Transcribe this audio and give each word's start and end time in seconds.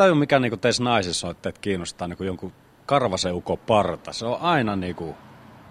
tajua, 0.00 0.14
mikä 0.14 0.38
niinku 0.38 0.56
teissä 0.56 0.84
naisissa 0.84 1.26
on, 1.26 1.30
että 1.30 1.42
teitä 1.42 1.60
kiinnostaa 1.60 2.08
niinku 2.08 2.24
jonkun 2.24 2.52
karvaseuko 2.86 3.56
parta. 3.56 4.12
Se 4.12 4.26
on 4.26 4.40
aina 4.40 4.76
niinku, 4.76 5.14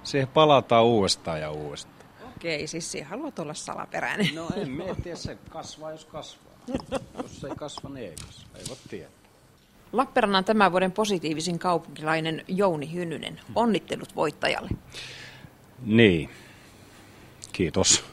siihen 0.03 0.27
palataan 0.27 0.85
uudestaan 0.85 1.41
ja 1.41 1.51
uudestaan. 1.51 2.09
Okei, 2.35 2.67
siis 2.67 2.91
sinä 2.91 3.07
haluat 3.07 3.39
olla 3.39 3.53
salaperäinen. 3.53 4.35
No 4.35 4.47
en 4.55 4.71
mä 4.71 4.83
tiedä, 5.03 5.17
se 5.17 5.37
kasvaa 5.49 5.91
jos 5.91 6.05
kasvaa. 6.05 6.53
jos 7.23 7.43
ei 7.43 7.55
kasva, 7.55 7.89
niin 7.89 8.09
ei 8.09 8.15
kasva. 8.25 8.47
Ei 8.55 8.63
voi 8.69 8.77
tietää. 8.89 9.11
Lappeenrannan 9.91 10.45
tämän 10.45 10.71
vuoden 10.71 10.91
positiivisin 10.91 11.59
kaupunkilainen 11.59 12.43
Jouni 12.47 12.93
Hynynen. 12.93 13.39
Onnittelut 13.55 14.15
voittajalle. 14.15 14.69
Niin. 15.85 16.29
Kiitos. 17.51 18.03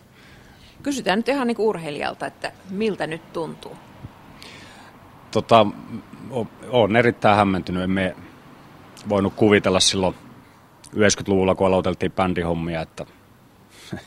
Kysytään 0.83 1.19
nyt 1.19 1.29
ihan 1.29 1.47
niin 1.47 1.61
urheilijalta, 1.61 2.27
että 2.27 2.53
miltä 2.71 3.07
nyt 3.07 3.33
tuntuu? 3.33 3.77
Tota, 5.31 5.67
olen 6.69 6.97
erittäin 6.97 7.37
hämmentynyt. 7.37 7.83
Emme 7.83 8.17
voinut 9.09 9.35
kuvitella 9.35 9.81
silloin 9.81 10.15
90-luvulla, 10.97 11.55
kun 11.55 11.67
aloiteltiin 11.67 12.13
bändihommia, 12.13 12.81
että, 12.81 13.07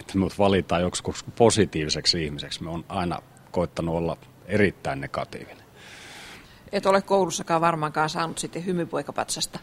että 0.00 0.14
minut 0.14 0.38
valitaan 0.38 0.82
joskus 0.82 1.24
positiiviseksi 1.24 2.24
ihmiseksi. 2.24 2.62
Me 2.62 2.70
on 2.70 2.84
aina 2.88 3.18
koittanut 3.50 3.94
olla 3.94 4.16
erittäin 4.46 5.00
negatiivinen. 5.00 5.66
Et 6.72 6.86
ole 6.86 7.02
koulussakaan 7.02 7.60
varmaankaan 7.60 8.10
saanut 8.10 8.38
sitten 8.38 8.66
hymypoikapatsasta. 8.66 9.58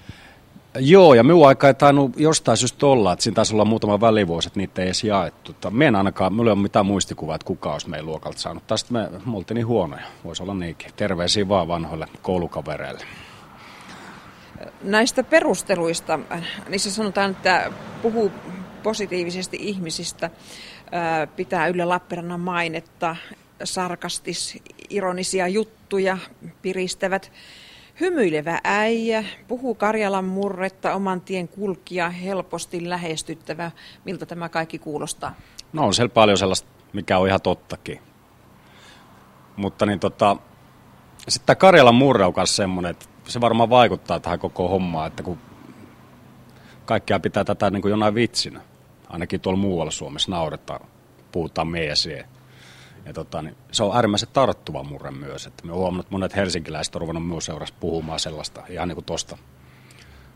Joo, 0.80 1.14
ja 1.14 1.24
minun 1.24 1.48
aika 1.48 1.68
ei 1.68 1.74
tainnut 1.74 2.12
jostain 2.20 2.58
syystä 2.58 2.86
olla, 2.86 3.14
että 3.14 3.24
siinä 3.24 3.36
taisi 3.36 3.54
olla 3.54 3.66
muutama 3.66 4.02
välivuosi, 4.02 4.48
että 4.48 4.60
niitä 4.60 4.82
ei 4.82 4.88
edes 4.88 5.04
jaettu. 5.04 5.56
Me 5.70 5.88
en 5.88 5.96
ainakaan, 5.96 6.34
minulla 6.34 6.50
ei 6.50 6.54
ole 6.54 6.62
mitään 6.62 6.86
muistikuvaa, 6.86 7.36
että 7.36 7.46
kuka 7.46 7.74
olisi 7.74 7.90
meidän 7.90 8.06
luokalta 8.06 8.40
saanut. 8.40 8.68
Tästä 8.68 8.94
me, 8.94 9.10
me 9.26 9.38
oltiin 9.38 9.56
niin 9.56 9.68
huonoja, 9.68 10.04
voisi 10.24 10.44
olla 10.44 10.54
niinkin. 10.54 10.92
Terveisiä 10.96 11.48
vaan 11.50 11.68
vanhoille 11.68 12.08
koulukavereille. 12.22 13.06
Näistä 14.84 15.24
perusteluista, 15.24 16.20
niissä 16.70 16.92
sanotaan, 16.92 17.32
että 17.32 17.72
puhuu 18.02 18.32
positiivisesti 18.84 19.58
ihmisistä, 19.60 20.30
pitää 21.36 21.68
yllä 21.68 21.90
Lappeenrannan 21.90 22.40
mainetta, 22.40 23.16
sarkastis, 23.64 24.58
ironisia 24.90 25.48
juttuja 25.48 26.18
piristävät. 26.62 27.32
Hymyilevä 28.00 28.60
äijä, 28.64 29.24
puhuu 29.48 29.76
Karjalan 29.76 30.26
murretta, 30.26 30.94
oman 30.94 31.22
tien 31.22 31.48
kulkija, 31.48 32.10
helposti 32.10 32.90
lähestyttävä. 32.90 33.72
Miltä 34.06 34.26
tämä 34.26 34.50
kaikki 34.50 34.80
kuulostaa? 34.80 35.36
No 35.74 35.86
on 35.86 35.94
siellä 35.94 36.10
paljon 36.10 36.38
sellaista, 36.38 36.70
mikä 36.94 37.18
on 37.18 37.28
ihan 37.28 37.42
tottakin. 37.42 38.00
Mutta 39.56 39.86
niin 39.86 40.00
tota, 40.00 40.38
sitten 41.28 41.46
tämä 41.46 41.56
Karjalan 41.56 41.96
murre 41.96 42.26
on 42.26 42.34
semmoinen, 42.48 42.92
että 42.92 43.06
se 43.28 43.42
varmaan 43.42 43.70
vaikuttaa 43.70 44.20
tähän 44.20 44.40
koko 44.40 44.68
hommaan, 44.68 45.08
että 45.08 45.24
kun 45.24 45.38
kaikkea 46.86 47.20
pitää 47.20 47.44
tätä 47.44 47.70
niin 47.70 47.82
kuin 47.82 47.90
jonain 47.90 48.16
vitsinä. 48.16 48.62
Ainakin 49.10 49.42
tuolla 49.42 49.60
muualla 49.60 49.92
Suomessa 49.92 50.32
nauretaan, 50.32 50.88
puhutaan 51.32 51.68
miesiä. 51.68 52.28
Ja 53.06 53.14
tota, 53.14 53.42
niin 53.42 53.56
se 53.72 53.84
on 53.84 53.96
äärimmäisen 53.96 54.30
tarttuva 54.34 54.84
murre 54.84 55.12
myös. 55.12 55.48
Että 55.48 55.66
me 55.66 55.74
huomannut, 55.74 56.06
että 56.06 56.16
monet 56.16 56.36
helsinkiläiset 56.36 56.96
on 56.96 57.02
ruvennut 57.02 57.28
myös 57.28 57.46
seurassa 57.46 57.76
puhumaan 57.80 58.20
sellaista, 58.20 58.64
ihan 58.70 58.88
niin 58.88 58.96
kuin 58.96 59.06
tosta, 59.06 59.38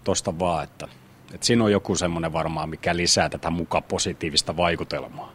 tosta 0.04 0.40
vaan, 0.40 0.64
että, 0.64 0.88
että 1.34 1.48
siinä 1.48 1.64
on 1.64 1.72
joku 1.72 1.96
semmoinen 1.96 2.34
varmaan, 2.34 2.70
mikä 2.70 2.96
lisää 2.96 3.30
tätä 3.30 3.50
muka 3.50 3.82
positiivista 3.82 4.58
vaikutelmaa. 4.58 5.32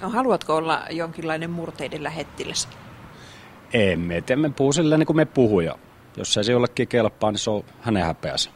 No, 0.00 0.10
haluatko 0.10 0.56
olla 0.56 0.82
jonkinlainen 0.90 1.50
murteiden 1.50 2.02
lähettiläs? 2.02 2.68
Emme, 3.72 4.22
me 4.36 4.50
puhu 4.50 4.72
sillä 4.72 4.98
niin 4.98 5.06
kuin 5.06 5.16
me 5.16 5.24
puhuja. 5.24 5.78
Jos 6.16 6.34
se 6.34 6.40
jollekin 6.40 6.88
kelpaa, 6.88 7.30
niin 7.30 7.38
se 7.38 7.50
on 7.50 7.64
hänen 7.80 8.04
häpeänsä. 8.04 8.50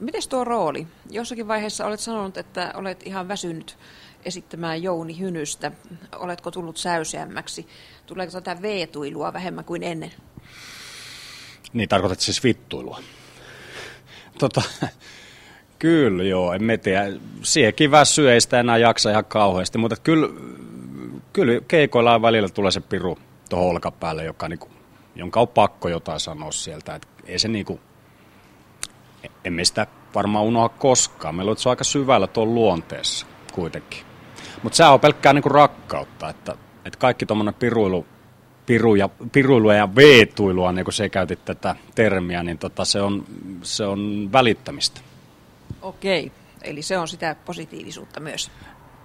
Miten 0.00 0.22
tuo 0.28 0.44
rooli? 0.44 0.86
Jossakin 1.10 1.48
vaiheessa 1.48 1.86
olet 1.86 2.00
sanonut, 2.00 2.36
että 2.36 2.72
olet 2.74 3.06
ihan 3.06 3.28
väsynyt 3.28 3.78
esittämään 4.28 4.82
Jouni 4.82 5.18
Hynystä. 5.18 5.72
Oletko 6.16 6.50
tullut 6.50 6.76
säyseämmäksi? 6.76 7.66
Tuleeko 8.06 8.32
tätä 8.32 8.62
veetuilua 8.62 9.32
vähemmän 9.32 9.64
kuin 9.64 9.82
ennen? 9.82 10.12
Niin, 11.72 11.88
tarkoitat 11.88 12.20
siis 12.20 12.44
vittuilua? 12.44 13.00
Tota, 14.38 14.62
kyllä 15.78 16.22
joo, 16.22 16.52
en 16.52 16.62
tiedä. 16.82 17.04
Siihenkin 17.42 17.90
väsyy, 17.90 18.30
ei 18.30 18.40
sitä 18.40 18.60
enää 18.60 18.76
jaksa 18.76 19.10
ihan 19.10 19.24
kauheasti, 19.24 19.78
mutta 19.78 19.96
kyllä, 19.96 20.28
kyllä 21.32 21.60
keikoilla 21.68 22.22
välillä 22.22 22.48
tulee 22.48 22.70
se 22.70 22.80
piru 22.80 23.18
tuohon 23.48 23.70
olkapäälle, 23.70 24.24
joka 24.24 24.48
niinku, 24.48 24.68
jonka 25.14 25.40
on 25.40 25.48
pakko 25.48 25.88
jotain 25.88 26.20
sanoa 26.20 26.52
sieltä. 26.52 26.94
Et 26.94 27.08
ei 27.24 27.38
se 27.38 27.48
niinku, 27.48 27.80
emme 29.44 29.64
sitä 29.64 29.86
varmaan 30.14 30.44
unoha 30.44 30.68
koskaan. 30.68 31.34
Meillä 31.34 31.50
on 31.50 31.56
aika 31.70 31.84
syvällä 31.84 32.26
tuon 32.26 32.54
luonteessa 32.54 33.26
kuitenkin. 33.52 34.07
Mutta 34.62 34.76
se 34.76 34.84
on 34.84 35.00
pelkkää 35.00 35.32
niinku 35.32 35.48
rakkautta, 35.48 36.28
että, 36.28 36.56
että 36.84 36.98
kaikki 36.98 37.26
tuommoinen 37.26 37.54
piruilu, 37.54 38.06
piru 38.66 38.94
ja, 38.94 39.08
piruilua 39.32 39.74
ja 39.74 39.94
veetuilua, 39.96 40.72
niin 40.72 40.84
kuin 40.84 40.94
se 40.94 41.08
käytit 41.08 41.44
tätä 41.44 41.74
termiä, 41.94 42.42
niin 42.42 42.58
tota, 42.58 42.84
se, 42.84 43.00
on, 43.00 43.24
se 43.62 43.84
on 43.84 44.28
välittämistä. 44.32 45.00
Okei, 45.82 46.32
eli 46.62 46.82
se 46.82 46.98
on 46.98 47.08
sitä 47.08 47.36
positiivisuutta 47.44 48.20
myös. 48.20 48.50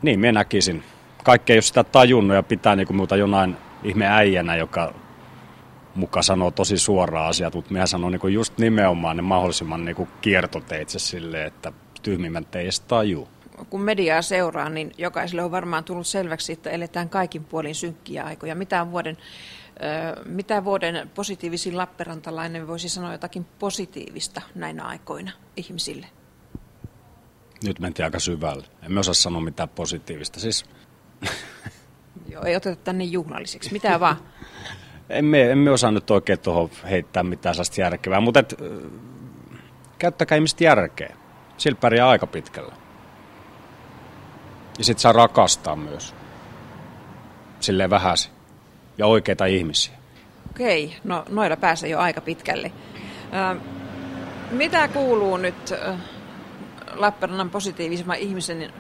Niin, 0.02 0.20
minä 0.20 0.32
näkisin. 0.32 0.84
Kaikki 1.24 1.54
ei 1.54 1.58
ole 1.58 1.62
sitä 1.62 1.84
tajunnut 1.84 2.36
ja 2.36 2.44
pitää 2.44 2.76
niin 2.76 2.88
kuin 2.88 2.98
muuta 2.98 3.16
jonain 3.16 3.58
ihme 3.84 4.08
äijänä, 4.08 4.56
joka 4.56 4.94
muka 5.96 6.22
sanoo 6.22 6.52
tosi 6.52 6.78
suoraan 6.78 7.30
asiat, 7.30 7.56
mutta 7.56 7.74
minä 7.74 7.86
sanon 7.86 8.12
niin 8.12 8.34
just 8.34 8.58
nimenomaan 8.58 9.16
ne 9.16 9.22
mahdollisimman 9.22 9.86
niin 9.86 10.08
kiertoteitse 10.22 11.00
silleen, 11.00 11.48
että 11.48 11.72
tyhmimmät 12.02 12.56
ei 12.56 12.64
edes 12.64 12.80
tajua 12.80 13.28
kun 13.70 13.82
mediaa 13.82 14.22
seuraa, 14.22 14.70
niin 14.70 14.92
jokaiselle 14.98 15.44
on 15.44 15.52
varmaan 15.52 15.84
tullut 15.84 16.08
selväksi, 16.08 16.54
että 16.54 16.70
eletään 16.70 17.10
kaikin 17.10 17.44
puolin 17.44 17.76
synkkiä 17.76 18.24
aikoja. 18.24 18.56
Mitä 18.56 18.92
vuoden, 18.92 19.18
mitä 20.26 20.64
vuoden 20.64 21.10
positiivisin 21.16 21.78
Lappeenrantalainen 21.78 22.68
voisi 22.68 22.90
sanoa 22.90 23.12
jotakin 23.12 23.46
positiivista 23.60 24.42
näinä 24.56 24.84
aikoina 24.84 25.32
ihmisille? 25.56 26.08
Nyt 27.64 27.80
mentiin 27.80 28.06
aika 28.06 28.20
syvälle. 28.20 28.66
Emme 28.84 29.00
osaa 29.00 29.14
sanoa 29.14 29.42
mitään 29.42 29.70
positiivista. 29.70 30.40
Siis... 30.40 30.66
Joo, 32.32 32.44
ei 32.44 32.56
oteta 32.56 32.82
tänne 32.84 33.04
juhlalliseksi. 33.04 33.74
Mitä 33.74 34.00
vaan? 34.00 34.18
emme, 35.10 35.52
emme 35.52 35.72
osaa 35.72 35.92
nyt 35.92 36.12
oikein 36.12 36.40
tuohon 36.40 36.70
heittää 36.90 37.24
mitään 37.24 37.56
sellaista 37.56 37.82
järkevää, 37.82 38.22
mutta 38.22 38.40
et, 38.40 38.56
käyttäkää 40.00 40.36
ihmiset 40.36 40.62
järkeä. 40.62 41.16
Sillä 41.58 41.78
pärjää 41.82 42.10
aika 42.10 42.28
pitkällä. 42.28 42.83
Ja 44.78 44.84
sit 44.84 45.00
saa 45.00 45.12
rakastaa 45.12 45.76
myös. 45.76 46.16
Silleen 47.60 47.90
vähäsi. 47.90 48.30
Ja 48.98 49.08
oikeita 49.08 49.46
ihmisiä. 49.46 49.94
Okei, 50.52 50.96
no 51.04 51.26
noilla 51.30 51.58
pääsee 51.58 51.90
jo 51.90 52.00
aika 52.00 52.22
pitkälle. 52.22 52.72
Äh, 53.34 53.58
mitä 54.52 54.88
kuuluu 54.88 55.38
nyt 55.38 55.72
äh, 55.72 55.98
Lappeenrannan 56.96 57.50
positiivisemman 57.50 58.18
ihmisen 58.18 58.74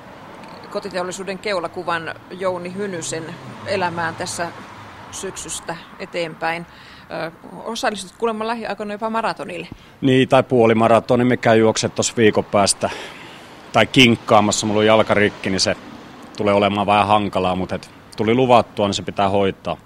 kotiteollisuuden 0.71 1.39
keulakuvan 1.39 2.15
Jouni 2.31 2.73
Hynysen 2.75 3.23
elämään 3.67 4.15
tässä 4.15 4.47
syksystä 5.11 5.75
eteenpäin? 5.99 6.65
Osallistut 7.63 8.17
kuulemma 8.17 8.47
lähiaikoina 8.47 8.93
jopa 8.93 9.09
maratonille. 9.09 9.67
Niin, 10.01 10.29
tai 10.29 10.43
puolimaratoni, 10.43 11.23
mikä 11.23 11.53
juoksee 11.53 11.89
tuossa 11.89 12.13
viikon 12.17 12.45
päästä 12.45 12.89
tai 13.73 13.85
kinkkaamassa, 13.85 14.65
mulla 14.65 14.79
on 14.79 14.85
jalka 14.85 15.13
rikki, 15.13 15.49
niin 15.49 15.59
se 15.59 15.75
tulee 16.37 16.53
olemaan 16.53 16.87
vähän 16.87 17.07
hankalaa, 17.07 17.55
mutta 17.55 17.75
et 17.75 17.89
tuli 18.17 18.35
luvattua, 18.35 18.87
niin 18.87 18.93
se 18.93 19.03
pitää 19.03 19.29
hoitaa. 19.29 19.77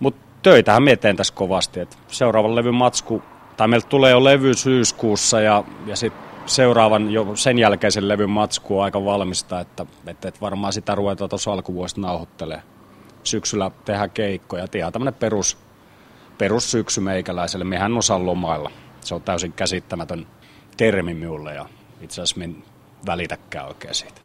Mutta 0.00 0.20
töitähän 0.42 0.82
me 0.82 0.96
teen 0.96 1.16
tässä 1.16 1.34
kovasti, 1.34 1.80
että 1.80 1.96
seuraavan 2.08 2.54
levyn 2.54 2.74
matsku, 2.74 3.22
tai 3.56 3.68
meiltä 3.68 3.88
tulee 3.88 4.10
jo 4.10 4.24
levy 4.24 4.54
syyskuussa 4.54 5.40
ja, 5.40 5.64
ja 5.86 5.96
sitten 5.96 6.22
seuraavan 6.46 7.10
jo 7.10 7.36
sen 7.36 7.58
jälkeisen 7.58 8.08
levyn 8.08 8.30
matsku 8.30 8.78
on 8.78 8.84
aika 8.84 9.04
valmista, 9.04 9.60
että, 9.60 9.86
että, 10.06 10.28
että 10.28 10.40
varmaan 10.40 10.72
sitä 10.72 10.94
ruvetaan 10.94 11.30
tuossa 11.30 11.52
alkuvuodesta 11.52 12.00
nauhoittelemaan. 12.00 12.66
Syksyllä 13.24 13.70
tehdään 13.84 14.10
keikkoja, 14.10 14.66
ihan 14.74 14.92
tämmöinen 14.92 15.14
perus, 15.14 15.58
perussyksy 16.38 17.00
meikäläiselle. 17.00 17.64
Mehän 17.64 17.98
osaa 17.98 18.26
lomailla. 18.26 18.70
Se 19.00 19.14
on 19.14 19.22
täysin 19.22 19.52
käsittämätön 19.52 20.26
termi 20.76 21.14
minulle 21.14 21.54
ja 21.54 21.66
itse 22.00 22.22
asiassa 22.22 22.40
välitäkään 23.06 23.68
oikein 23.68 23.94
siitä. 23.94 24.20